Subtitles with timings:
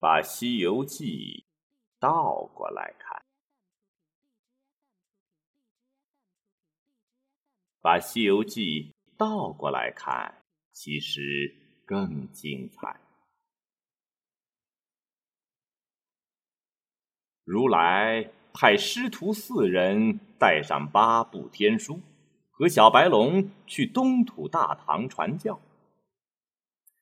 [0.00, 1.44] 把《西游记》
[2.00, 3.22] 倒过来看，
[7.82, 10.42] 把《西游记》倒过来看，
[10.72, 12.98] 其实更精彩。
[17.44, 22.00] 如来派师徒四人带上八部天书，
[22.50, 25.60] 和小白龙去东土大唐传教。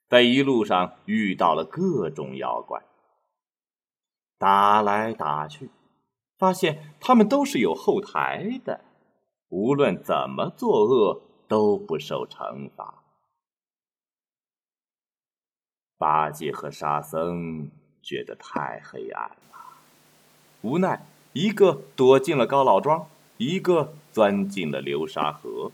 [0.08, 2.82] 在一路上遇到了各种妖怪，
[4.38, 5.70] 打来打去，
[6.38, 8.80] 发现他们都是有后台的，
[9.50, 13.02] 无论怎么作恶都不受惩罚。
[15.98, 17.70] 八戒和沙僧
[18.02, 19.58] 觉得太黑暗了，
[20.62, 25.70] 无奈一个躲进了高老庄，一个钻进了流沙河，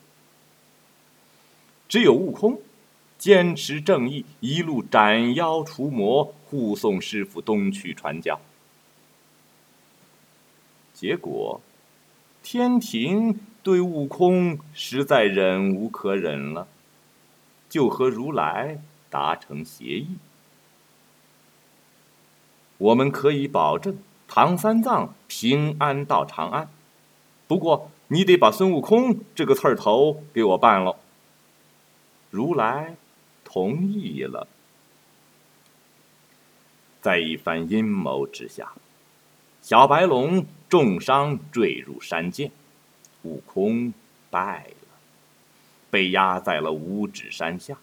[1.87, 2.61] 只有悟空。
[3.17, 8.39] 坚持正义，一路斩妖除魔，护送师傅东去传教。
[10.93, 11.61] 结果，
[12.43, 16.69] 天庭对悟空实在忍无可忍了，
[17.71, 20.17] 就和如来达成协议：
[22.77, 23.97] 我们可以保证
[24.29, 26.69] 唐三藏平安到长安，
[27.47, 30.97] 不过你得把孙悟空这个刺儿头给我办了。
[32.29, 32.97] 如来。
[33.55, 34.49] 同意了，
[37.01, 38.73] 在一番阴谋之下，
[39.63, 42.51] 小白龙重伤坠入山涧，
[43.23, 43.95] 悟空
[44.29, 44.89] 败了，
[45.89, 47.79] 被压在了五指山下。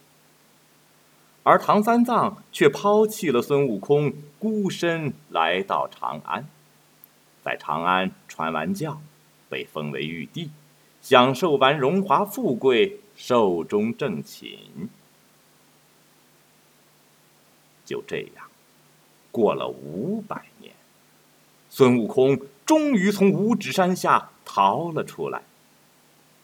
[1.44, 6.46] 而唐三藏却抛弃了孙悟空，孤身来到长安，
[7.42, 9.02] 在长安传完教，
[9.48, 10.50] 被封为玉帝，
[11.02, 14.90] 享受完荣华富贵，寿终正寝。
[17.92, 18.45] 就这样，
[19.31, 20.73] 过了五百年，
[21.70, 25.42] 孙悟空终于从五指山下逃了出来，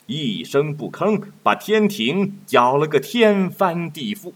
[0.08, 4.34] 一声不吭，把天庭搅了个天翻地覆。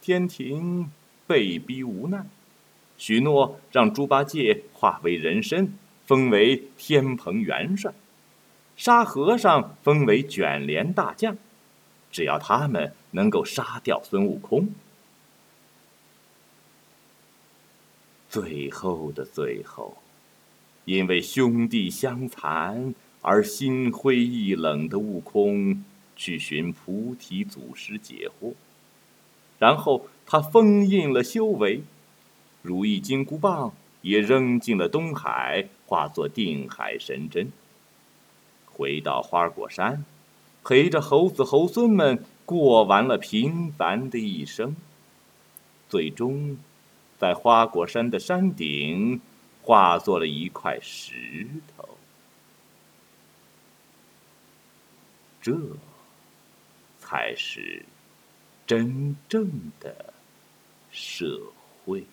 [0.00, 0.90] 天庭
[1.28, 2.26] 被逼无奈，
[2.98, 7.92] 许诺让猪八戒化为人身，封为天蓬元帅；
[8.76, 11.36] 沙和尚封为卷帘大将，
[12.10, 14.70] 只要他们能够杀掉孙悟空。
[18.32, 19.98] 最后的最后，
[20.86, 25.84] 因为兄弟相残而心灰意冷的悟空，
[26.16, 28.54] 去寻菩提祖师解惑，
[29.58, 31.82] 然后他封印了修为，
[32.62, 37.52] 如意金箍棒也扔进了东海，化作定海神针。
[38.64, 40.06] 回到花果山，
[40.64, 44.74] 陪着猴子猴孙们过完了平凡的一生，
[45.90, 46.56] 最终。
[47.22, 49.20] 在花果山的山顶，
[49.62, 51.46] 化作了一块石
[51.76, 51.88] 头。
[55.40, 55.56] 这，
[56.98, 57.86] 才是
[58.66, 60.12] 真正的
[60.90, 61.40] 社
[61.84, 62.04] 会。